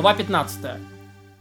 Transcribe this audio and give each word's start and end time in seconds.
Глава 0.00 0.16
15. 0.16 0.80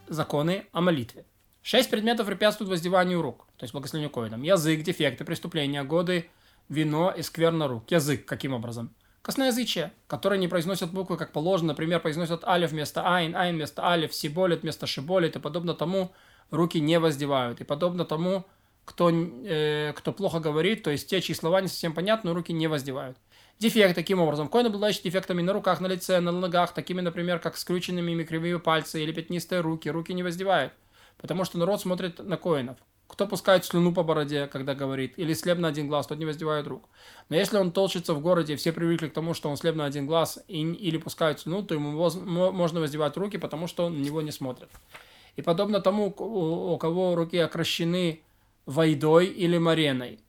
Законы 0.09 0.65
о 0.73 0.81
молитве. 0.81 1.23
Шесть 1.62 1.89
предметов 1.89 2.28
препятствуют 2.28 2.70
воздеванию 2.70 3.21
рук, 3.21 3.47
то 3.55 3.63
есть 3.63 3.71
благословению 3.71 4.09
коинам. 4.09 4.41
Язык, 4.41 4.84
дефекты, 4.84 5.23
преступления, 5.23 5.82
годы, 5.86 6.29
вино 6.68 7.14
и 7.16 7.21
скверно 7.21 7.70
рук. 7.70 7.89
Язык, 7.89 8.25
каким 8.25 8.54
образом? 8.54 8.93
Косноязычие, 9.21 9.93
которые 10.07 10.39
не 10.39 10.50
произносят 10.50 10.91
буквы 10.91 11.16
как 11.16 11.32
положено, 11.32 11.70
например, 11.70 12.02
произносят 12.02 12.43
алиф 12.43 12.71
вместо 12.71 13.07
айн, 13.07 13.34
айн 13.34 13.55
вместо 13.55 13.88
алиф, 13.88 14.14
сиболит 14.14 14.64
вместо 14.64 14.88
шиболит, 14.88 15.38
и 15.38 15.39
подобно 15.39 15.73
тому 15.73 16.12
руки 16.52 16.82
не 16.82 17.00
воздевают. 17.00 17.62
И 17.62 17.64
подобно 17.64 18.04
тому, 18.04 18.46
кто, 18.84 19.10
э, 19.10 19.94
кто 19.96 20.12
плохо 20.12 20.41
говорит, 20.41 20.84
то 20.84 20.91
есть 20.91 21.10
те, 21.10 21.21
чьи 21.21 21.34
слова 21.34 21.62
не 21.62 21.70
совсем 21.70 21.94
понятны, 21.94 22.34
руки 22.34 22.52
не 22.52 22.68
воздевают. 22.68 23.18
Дефект 23.60 23.96
таким 23.96 24.21
образом. 24.21 24.48
Коин, 24.48 24.68
обладающий 24.68 25.02
дефектами 25.04 25.42
на 25.42 25.52
руках, 25.52 25.82
на 25.82 25.88
лице, 25.88 26.21
на 26.21 26.32
ногах, 26.32 26.74
такими, 26.74 27.02
например, 27.02 27.39
как 27.39 27.57
скрученными 27.57 28.11
ими 28.11 28.24
кривые 28.24 28.57
пальцы 28.57 29.04
или 29.04 29.11
пятнистые 29.11 29.60
руки, 29.60 29.89
руки 29.89 30.14
не 30.14 30.24
воздевают. 30.24 30.71
Потому 31.18 31.43
что 31.43 31.57
народ 31.57 31.82
смотрит 31.82 32.19
на 32.19 32.38
коинов. 32.38 32.78
Кто 33.08 33.28
пускает 33.28 33.66
слюну 33.66 33.94
по 33.94 34.02
бороде, 34.03 34.47
когда 34.47 34.75
говорит, 34.75 35.16
или 35.17 35.33
слеп 35.33 35.58
на 35.58 35.67
один 35.67 35.89
глаз, 35.89 36.08
тот 36.08 36.19
не 36.19 36.25
воздевает 36.25 36.67
рук. 36.67 36.88
Но 37.28 37.36
если 37.36 37.58
он 37.58 37.73
толчится 37.73 38.14
в 38.14 38.22
городе, 38.22 38.56
все 38.56 38.72
привыкли 38.72 39.09
к 39.09 39.14
тому, 39.14 39.33
что 39.33 39.50
он 39.50 39.58
слеп 39.58 39.75
на 39.75 39.83
один 39.83 40.05
глаз 40.08 40.39
и, 40.47 40.61
или 40.61 40.97
пускает 40.97 41.41
слюну, 41.41 41.64
то 41.64 41.73
ему 41.73 41.97
воз, 41.97 42.16
можно 42.16 42.80
воздевать 42.80 43.17
руки, 43.17 43.38
потому 43.38 43.67
что 43.67 43.89
на 43.89 43.97
него 43.97 44.22
не 44.22 44.31
смотрит. 44.31 44.69
И 45.36 45.41
подобно 45.41 45.81
тому, 45.81 46.14
у, 46.17 46.73
у 46.73 46.78
кого 46.78 47.16
руки 47.16 47.38
окращены 47.38 48.22
войдой 48.66 49.25
или 49.25 49.58
мареной. 49.58 50.19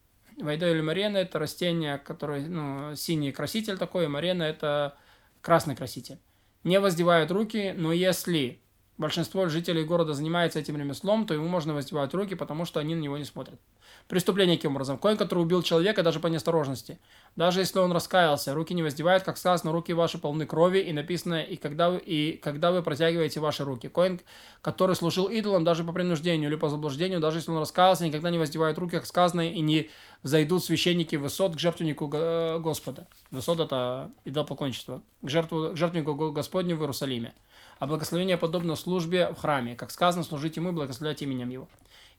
Вайдо 0.41 0.71
или 0.71 0.81
марена– 0.81 1.17
это 1.19 1.39
растение, 1.39 1.99
которое, 1.99 2.47
ну, 2.47 2.95
синий 2.97 3.33
краситель 3.33 3.79
такой, 3.79 4.09
марена– 4.09 4.43
это 4.45 4.97
красный 5.41 5.77
краситель. 5.77 6.19
Не 6.65 6.81
воздевают 6.81 7.31
руки, 7.31 7.75
но 7.77 7.93
если 7.93 8.60
большинство 9.01 9.49
жителей 9.49 9.83
города 9.83 10.13
занимается 10.13 10.59
этим 10.59 10.77
ремеслом, 10.77 11.27
то 11.27 11.35
ему 11.35 11.49
можно 11.49 11.75
воздевать 11.75 12.13
руки, 12.13 12.35
потому 12.35 12.67
что 12.67 12.81
они 12.81 12.95
на 12.95 13.01
него 13.01 13.17
не 13.17 13.25
смотрят. 13.25 13.59
Преступление 14.09 14.57
каким 14.57 14.73
образом? 14.73 14.99
Коин, 14.99 15.17
который 15.17 15.41
убил 15.41 15.63
человека 15.63 16.03
даже 16.03 16.21
по 16.21 16.27
неосторожности. 16.27 16.99
Даже 17.35 17.61
если 17.61 17.79
он 17.79 17.93
раскаялся, 17.93 18.55
руки 18.55 18.75
не 18.75 18.83
воздевают, 18.83 19.23
как 19.23 19.39
сказано, 19.39 19.73
руки 19.73 19.93
ваши 19.93 20.19
полны 20.19 20.47
крови, 20.47 20.81
и 20.81 20.93
написано, 20.93 21.41
и 21.43 21.57
когда 21.57 21.91
вы, 21.91 21.99
и 21.99 22.37
когда 22.37 22.71
вы 22.73 22.83
протягиваете 22.83 23.41
ваши 23.41 23.65
руки. 23.65 23.89
Коин, 23.89 24.21
который 24.61 24.95
служил 24.95 25.27
идолам 25.27 25.65
даже 25.65 25.83
по 25.83 25.93
принуждению 25.93 26.51
или 26.51 26.57
по 26.57 26.69
заблуждению, 26.69 27.21
даже 27.21 27.39
если 27.39 27.51
он 27.51 27.59
раскаялся, 27.59 28.05
никогда 28.05 28.31
не 28.31 28.39
воздевает 28.39 28.77
руки, 28.79 28.97
как 28.97 29.07
сказано, 29.07 29.49
и 29.51 29.61
не 29.61 29.89
зайдут 30.23 30.63
священники 30.63 31.17
высот 31.17 31.57
к 31.57 31.59
жертвеннику 31.59 32.07
Господа. 32.07 33.07
Высот 33.31 33.61
это 33.61 34.11
идолопоклонничество. 34.27 35.03
К, 35.23 35.29
жертву, 35.29 35.71
к 35.73 35.77
жертвеннику 35.77 36.33
Господню 36.33 36.77
в 36.77 36.81
Иерусалиме. 36.81 37.33
А 37.81 37.87
благословение 37.87 38.37
подобно 38.37 38.77
службе 38.77 39.33
в 39.33 39.37
храме. 39.37 39.75
Как 39.75 39.91
сказано, 39.91 40.23
служите 40.23 40.61
ему 40.61 40.69
и 40.69 40.73
благословляйте 40.73 41.25
именем 41.25 41.49
его. 41.49 41.69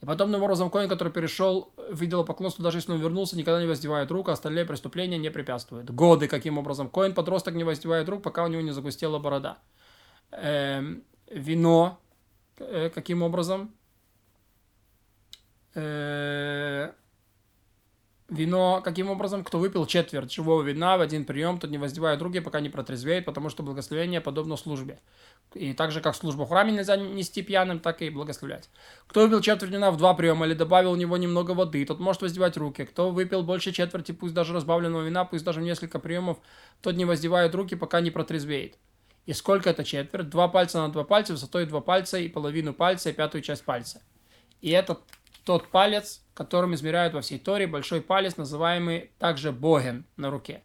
И 0.02 0.06
подобным 0.08 0.42
образом 0.42 0.72
коин, 0.72 0.90
который 0.90 1.14
перешел 1.14 1.72
в 1.78 2.03
идолопоклонство, 2.03 2.64
даже 2.64 2.80
если 2.80 2.92
он 2.92 3.00
вернулся, 3.00 3.38
никогда 3.38 3.62
не 3.62 3.68
воздевает 3.68 4.09
рук, 4.09 4.30
а 4.30 4.31
остальные 4.31 4.66
преступления 4.66 5.20
не 5.20 5.30
препятствуют. 5.30 5.92
Годы, 5.92 6.28
каким 6.28 6.58
образом 6.58 6.90
коин, 6.90 7.14
подросток 7.14 7.53
не 7.53 7.64
воздевает 7.64 8.09
рук, 8.09 8.23
пока 8.23 8.44
у 8.44 8.48
него 8.48 8.64
не 8.64 8.72
загустела 8.72 9.20
борода. 9.20 9.59
Эм, 10.31 11.03
вино, 11.28 12.00
э, 12.58 12.90
каким 12.90 13.22
образом? 13.22 13.72
Э, 15.75 16.92
вино, 18.32 18.82
каким 18.84 19.10
образом, 19.10 19.44
кто 19.44 19.60
выпил 19.60 19.86
четверть 19.86 20.32
живого 20.32 20.64
вина 20.64 20.98
в 20.98 21.02
один 21.02 21.26
прием, 21.26 21.60
тот 21.60 21.70
не 21.70 21.78
воздевает 21.78 22.22
руки, 22.22 22.40
пока 22.40 22.62
не 22.62 22.70
протрезвеет, 22.70 23.26
потому 23.26 23.50
что 23.50 23.62
благословение 23.62 24.22
подобно 24.22 24.56
службе. 24.56 25.00
И 25.54 25.74
так 25.74 25.92
же, 25.92 26.00
как 26.00 26.16
службу 26.16 26.46
в 26.46 26.50
храме 26.50 26.72
нельзя 26.72 26.96
нести 26.96 27.42
пьяным, 27.42 27.80
так 27.80 28.02
и 28.02 28.09
благословлять. 28.09 28.69
Кто 29.08 29.22
выпил 29.22 29.42
четверть 29.42 29.72
вина 29.72 29.92
в 29.92 29.97
два 29.97 30.14
приема 30.14 30.46
или 30.46 30.53
добавил 30.53 30.94
в 30.94 30.97
него 30.97 31.18
немного 31.18 31.52
воды, 31.52 31.86
тот 31.86 32.00
может 32.00 32.22
воздевать 32.22 32.56
руки. 32.56 32.86
Кто 32.86 33.12
выпил 33.12 33.44
больше 33.44 33.74
четверти, 33.74 34.14
пусть 34.14 34.34
даже 34.34 34.53
разбавленного 34.53 35.03
вина, 35.03 35.25
пусть 35.25 35.44
даже 35.44 35.59
в 35.59 35.63
несколько 35.63 36.00
приемов, 36.00 36.40
тот 36.81 36.96
не 36.96 37.03
воздевает 37.03 37.53
руки, 37.53 37.75
пока 37.75 38.00
не 38.00 38.12
протрезвеет. 38.12 38.78
И 39.25 39.34
сколько 39.34 39.69
это 39.69 39.84
четверть? 39.84 40.30
Два 40.30 40.48
пальца 40.48 40.80
на 40.80 40.90
два 40.90 41.03
пальца, 41.03 41.34
высотой 41.34 41.66
два 41.66 41.81
пальца 41.81 42.18
и 42.18 42.30
половину 42.30 42.74
пальца 42.74 43.09
и 43.09 43.13
пятую 43.13 43.42
часть 43.42 43.66
пальца. 43.66 44.02
И 44.62 44.69
это 44.69 45.00
тот 45.44 45.68
палец, 45.68 46.21
которым 46.41 46.74
измеряют 46.74 47.13
во 47.13 47.22
всей 47.22 47.38
Торе, 47.38 47.68
большой 47.68 48.02
палец, 48.02 48.35
называемый 48.35 49.12
также 49.19 49.52
Боген 49.52 50.06
на 50.18 50.31
руке. 50.31 50.63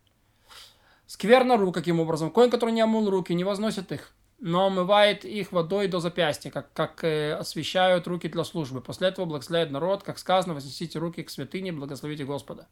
Скверно 1.06 1.58
рук, 1.58 1.74
каким 1.74 2.00
образом? 2.00 2.30
Конь, 2.30 2.48
который 2.48 2.70
не 2.70 2.80
омыл 2.80 3.10
руки, 3.10 3.34
не 3.34 3.44
возносит 3.44 3.92
их, 3.92 4.12
но 4.38 4.68
омывает 4.68 5.26
их 5.26 5.52
водой 5.52 5.88
до 5.88 6.00
запястья, 6.00 6.50
как, 6.50 6.72
как 6.72 7.04
э, 7.04 7.34
освещают 7.34 8.06
руки 8.06 8.26
для 8.26 8.44
службы. 8.44 8.80
После 8.80 9.08
этого 9.08 9.26
благословляет 9.26 9.70
народ, 9.70 10.02
как 10.02 10.18
сказано, 10.18 10.54
вознесите 10.54 10.98
руки 10.98 11.22
к 11.22 11.28
святыне, 11.28 11.72
благословите 11.72 12.24
Господа. 12.24 12.68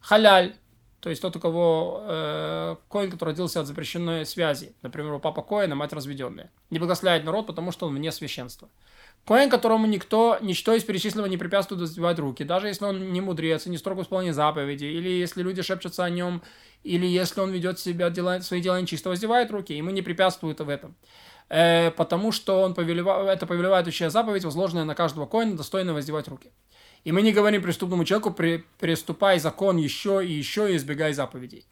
Халяль, 0.00 0.54
то 1.00 1.10
есть 1.10 1.22
тот, 1.22 1.36
у 1.36 1.40
кого 1.40 2.02
э, 2.04 2.76
коин, 2.88 3.10
который 3.10 3.30
родился 3.30 3.60
от 3.60 3.66
запрещенной 3.66 4.26
связи, 4.26 4.74
например, 4.82 5.12
у 5.12 5.20
папа 5.20 5.42
коина, 5.42 5.74
мать 5.74 5.92
разведенная, 5.92 6.50
не 6.70 6.78
благословляет 6.78 7.24
народ, 7.24 7.46
потому 7.46 7.70
что 7.72 7.86
он 7.86 7.94
вне 7.94 8.10
священства. 8.10 8.68
Коин, 9.24 9.50
которому 9.50 9.86
никто, 9.86 10.38
ничто 10.40 10.74
из 10.74 10.84
перечисленного 10.84 11.26
не 11.26 11.36
препятствует 11.36 11.80
воздевать 11.80 12.18
руки, 12.18 12.44
даже 12.44 12.68
если 12.68 12.84
он 12.84 13.12
не 13.12 13.20
мудрец 13.20 13.66
и 13.66 13.70
не 13.70 13.76
строго 13.76 14.02
исполняет 14.02 14.36
заповеди, 14.36 14.84
или 14.84 15.08
если 15.08 15.42
люди 15.42 15.62
шепчутся 15.62 16.04
о 16.04 16.10
нем, 16.10 16.42
или 16.84 17.06
если 17.06 17.40
он 17.40 17.50
ведет 17.50 17.78
себя, 17.80 18.10
дела, 18.10 18.40
свои 18.40 18.60
дела 18.60 18.80
нечисто, 18.80 19.08
воздевает 19.08 19.50
руки, 19.50 19.74
ему 19.74 19.90
не 19.90 20.02
препятствует 20.02 20.60
в 20.60 20.68
этом. 20.68 20.94
Э, 21.48 21.90
потому 21.92 22.32
что 22.32 22.62
он 22.62 22.74
повелевает, 22.74 23.28
это 23.28 23.46
повелевающая 23.46 24.10
заповедь, 24.10 24.44
возложенная 24.44 24.84
на 24.84 24.94
каждого 24.94 25.26
коина, 25.26 25.56
достойно 25.56 25.92
воздевать 25.94 26.28
руки. 26.28 26.50
И 27.06 27.12
мы 27.12 27.22
не 27.22 27.32
говорим 27.32 27.62
преступному 27.62 28.04
человеку, 28.04 28.32
при, 28.32 28.64
приступай 28.80 29.38
закон 29.38 29.76
еще 29.76 30.26
и 30.26 30.32
еще 30.32 30.72
и 30.72 30.76
избегай 30.76 31.12
заповедей. 31.12 31.64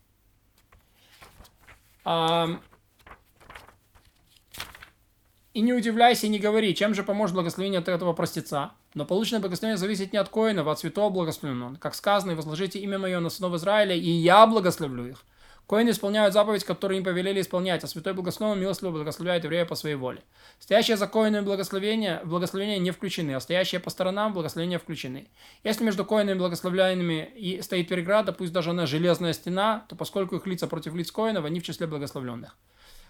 И 5.55 5.61
не 5.61 5.73
удивляйся 5.73 6.27
и 6.27 6.31
не 6.31 6.39
говори, 6.39 6.73
чем 6.73 6.95
же 6.95 7.03
поможет 7.03 7.35
благословение 7.35 7.81
от 7.81 7.89
этого 7.89 8.13
простеца. 8.13 8.75
Но 8.95 9.05
полученное 9.05 9.41
благословение 9.41 9.77
зависит 9.77 10.13
не 10.13 10.21
от 10.21 10.29
коинов, 10.29 10.69
а 10.69 10.71
от 10.71 10.79
святого 10.79 11.11
благословенного. 11.11 11.75
Как 11.81 11.97
сказано, 11.97 12.31
и 12.31 12.37
возложите 12.37 12.79
имя 12.79 13.01
мое 13.01 13.19
на 13.19 13.29
сынов 13.29 13.55
Израиля, 13.55 13.97
и 13.97 14.09
я 14.09 14.47
благословлю 14.47 15.05
их. 15.05 15.25
Коины 15.67 15.91
исполняют 15.91 16.35
заповедь, 16.35 16.63
которую 16.65 16.99
им 16.99 17.05
повелели 17.05 17.41
исполнять, 17.41 17.83
а 17.85 17.87
святой 17.87 18.13
благословен 18.13 18.61
милостливо 18.61 18.91
благословляет 18.91 19.45
еврея 19.45 19.65
по 19.65 19.75
своей 19.75 19.95
воле. 19.95 20.23
Стоящие 20.59 20.99
за 20.99 21.07
коинами 21.07 21.43
благословения, 21.43 22.21
благословения 22.25 22.79
не 22.79 22.91
включены, 22.91 23.35
а 23.35 23.41
стоящие 23.41 23.81
по 23.81 23.89
сторонам 23.89 24.35
благословения 24.35 24.79
включены. 24.79 25.29
Если 25.63 25.83
между 25.83 26.05
коинами 26.05 26.39
благословляемыми 26.39 27.31
и 27.35 27.63
стоит 27.63 27.89
переграда, 27.89 28.33
пусть 28.33 28.53
даже 28.53 28.71
она 28.71 28.85
железная 28.85 29.33
стена, 29.33 29.87
то 29.89 29.97
поскольку 29.97 30.37
их 30.37 30.47
лица 30.47 30.67
против 30.67 30.95
лиц 30.95 31.11
коинов, 31.11 31.47
они 31.47 31.61
в 31.61 31.65
числе 31.65 31.87
благословленных. 31.87 32.57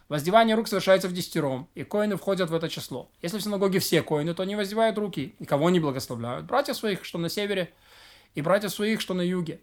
Воздевание 0.08 0.54
рук 0.54 0.68
совершается 0.68 1.08
в 1.08 1.12
десятером, 1.12 1.68
и 1.74 1.82
коины 1.82 2.16
входят 2.16 2.50
в 2.50 2.54
это 2.54 2.68
число. 2.68 3.10
Если 3.22 3.38
в 3.38 3.42
синагоге 3.42 3.80
все 3.80 4.02
коины, 4.02 4.32
то 4.34 4.42
они 4.42 4.54
воздевают 4.54 4.96
руки, 4.98 5.34
и 5.38 5.44
кого 5.44 5.70
не 5.70 5.80
благословляют? 5.80 6.46
Братья 6.46 6.74
своих, 6.74 7.04
что 7.04 7.18
на 7.18 7.28
севере, 7.28 7.72
и 8.34 8.42
братья 8.42 8.68
своих, 8.68 9.00
что 9.00 9.14
на 9.14 9.22
юге. 9.22 9.60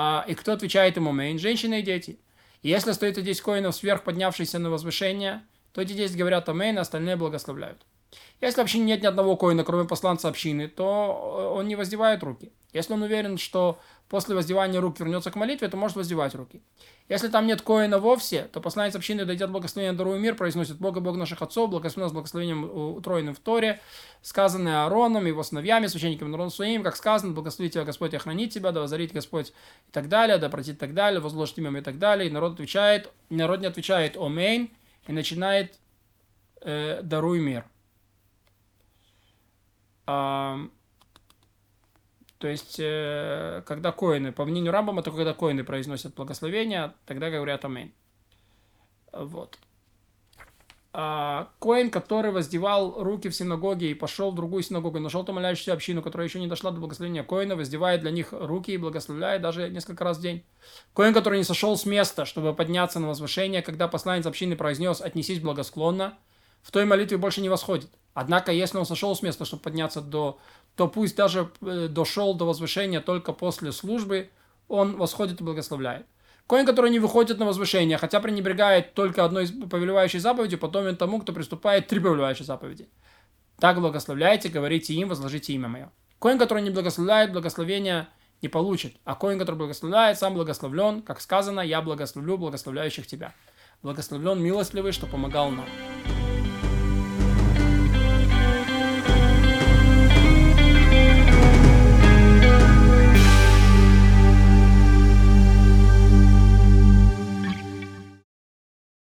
А, 0.00 0.24
и 0.28 0.34
кто 0.34 0.52
отвечает 0.52 0.94
ему 0.94 1.10
мейн? 1.10 1.40
Женщины 1.40 1.80
и 1.80 1.82
дети. 1.82 2.20
И 2.62 2.68
если 2.68 2.92
стоит 2.92 3.20
10 3.20 3.40
коинов 3.40 3.74
сверх 3.74 4.04
поднявшиеся 4.04 4.60
на 4.60 4.70
возвышение, 4.70 5.42
то 5.72 5.80
эти 5.80 5.92
10 5.92 6.16
говорят 6.16 6.48
амейн, 6.48 6.78
а 6.78 6.82
остальные 6.82 7.16
благословляют. 7.16 7.84
Если 8.40 8.60
вообще 8.60 8.78
нет 8.78 9.02
ни 9.02 9.06
одного 9.06 9.36
коина, 9.36 9.64
кроме 9.64 9.88
посланца 9.88 10.28
общины, 10.28 10.68
то 10.68 11.52
он 11.52 11.66
не 11.66 11.74
воздевает 11.74 12.22
руки. 12.22 12.52
Если 12.78 12.92
он 12.92 13.02
уверен, 13.02 13.38
что 13.38 13.80
после 14.08 14.34
воздевания 14.34 14.80
рук 14.80 15.00
вернется 15.00 15.30
к 15.32 15.36
молитве, 15.36 15.68
то 15.68 15.76
может 15.76 15.96
воздевать 15.96 16.34
руки. 16.36 16.62
Если 17.08 17.26
там 17.28 17.46
нет 17.46 17.60
коина 17.60 17.98
вовсе, 17.98 18.44
то 18.52 18.60
посланец 18.60 18.94
общины 18.94 19.24
дойдет 19.24 19.50
благословение 19.50 19.96
даруй 19.96 20.20
мир, 20.20 20.36
произносит 20.36 20.78
Бога, 20.78 21.00
Бог 21.00 21.16
наших 21.16 21.42
отцов, 21.42 21.70
благословен 21.70 22.08
с 22.08 22.12
благословением 22.12 22.64
утроенным 22.96 23.34
в 23.34 23.40
Торе, 23.40 23.80
сказанное 24.22 24.84
Аароном, 24.84 25.26
его 25.26 25.42
сыновьями, 25.42 25.88
священниками 25.88 26.28
народом 26.28 26.52
своим, 26.52 26.84
как 26.84 26.96
сказано, 26.96 27.32
благословит 27.32 27.72
тебя 27.72 27.84
Господь 27.84 28.12
и 28.12 28.16
охранит 28.16 28.52
тебя, 28.52 28.70
да 28.70 28.80
возорит 28.80 29.12
Господь 29.12 29.48
и 29.48 29.90
так 29.90 30.08
далее, 30.08 30.38
да 30.38 30.48
протит 30.48 30.76
и 30.76 30.78
так 30.78 30.94
далее, 30.94 31.20
возложит 31.20 31.58
имя 31.58 31.80
и 31.80 31.82
так 31.82 31.98
далее. 31.98 32.28
И 32.28 32.32
народ 32.32 32.54
отвечает, 32.54 33.12
народ 33.28 33.60
не 33.60 33.66
отвечает 33.66 34.16
Омейн 34.16 34.70
и 35.08 35.12
начинает 35.12 35.78
э, 36.60 37.00
даруй 37.02 37.40
мир. 37.40 37.64
А, 40.06 40.58
то 42.38 42.46
есть, 42.46 42.76
э, 42.78 43.62
когда 43.66 43.90
коины, 43.90 44.32
по 44.32 44.44
мнению 44.44 44.72
Рамбама, 44.72 45.02
то 45.02 45.10
когда 45.10 45.34
коины 45.34 45.64
произносят 45.64 46.14
благословение, 46.14 46.94
тогда 47.04 47.30
говорят 47.30 47.64
аминь. 47.64 47.92
Вот. 49.12 49.58
А, 50.92 51.50
коин, 51.58 51.90
который 51.90 52.30
воздевал 52.30 53.02
руки 53.02 53.28
в 53.28 53.34
синагоге 53.34 53.90
и 53.90 53.94
пошел 53.94 54.30
в 54.30 54.36
другую 54.36 54.62
синагогу, 54.62 55.00
нашел 55.00 55.24
там 55.24 55.34
молящуюся 55.34 55.72
общину, 55.72 56.00
которая 56.00 56.28
еще 56.28 56.40
не 56.40 56.46
дошла 56.46 56.70
до 56.70 56.80
благословения 56.80 57.24
коина, 57.24 57.56
воздевает 57.56 58.00
для 58.00 58.10
них 58.10 58.28
руки 58.32 58.72
и 58.72 58.78
благословляет 58.78 59.42
даже 59.42 59.68
несколько 59.68 60.04
раз 60.04 60.18
в 60.18 60.22
день. 60.22 60.44
Коин, 60.94 61.12
который 61.12 61.38
не 61.38 61.44
сошел 61.44 61.76
с 61.76 61.84
места, 61.84 62.24
чтобы 62.24 62.54
подняться 62.54 63.00
на 63.00 63.08
возвышение, 63.08 63.62
когда 63.62 63.88
посланец 63.88 64.26
общины 64.26 64.56
произнес 64.56 65.00
«отнесись 65.00 65.40
благосклонно», 65.40 66.16
в 66.62 66.70
той 66.70 66.84
молитве 66.84 67.16
больше 67.16 67.40
не 67.40 67.48
восходит. 67.48 67.90
Однако, 68.20 68.50
если 68.50 68.78
он 68.78 68.84
сошел 68.84 69.14
с 69.14 69.22
места, 69.22 69.44
чтобы 69.44 69.62
подняться 69.62 70.00
до, 70.00 70.40
то 70.74 70.88
пусть 70.88 71.14
даже 71.14 71.52
э, 71.60 71.86
дошел 71.88 72.34
до 72.34 72.46
возвышения 72.46 73.00
только 73.00 73.32
после 73.32 73.70
службы, 73.70 74.30
он 74.66 74.96
восходит 74.96 75.40
и 75.40 75.44
благословляет. 75.44 76.04
Коин, 76.48 76.66
который 76.66 76.90
не 76.90 76.98
выходит 76.98 77.38
на 77.38 77.46
возвышение, 77.46 77.96
хотя 77.96 78.18
пренебрегает 78.18 78.92
только 78.94 79.24
одной 79.24 79.44
из 79.44 79.52
повелевающей 79.52 80.18
заповедей, 80.18 80.58
потом 80.58 80.96
тому, 80.96 81.20
кто 81.20 81.32
приступает 81.32 81.86
три 81.86 82.00
повелевающие 82.00 82.44
заповеди. 82.44 82.88
Так 83.60 83.80
благословляйте, 83.80 84.48
говорите 84.48 84.94
им, 84.94 85.10
возложите 85.10 85.52
имя 85.52 85.68
мое. 85.68 85.92
Коин, 86.18 86.40
который 86.40 86.64
не 86.64 86.70
благословляет, 86.70 87.32
благословения 87.32 88.08
не 88.42 88.48
получит. 88.48 88.96
А 89.04 89.14
коин, 89.14 89.38
который 89.38 89.54
благословляет, 89.54 90.18
сам 90.18 90.34
благословлен, 90.34 91.02
как 91.02 91.20
сказано, 91.20 91.60
я 91.60 91.82
благословлю 91.82 92.36
благословляющих 92.36 93.06
тебя. 93.06 93.32
Благословлен 93.80 94.42
милостливый, 94.42 94.90
что 94.90 95.06
помогал 95.06 95.52
нам. 95.52 95.66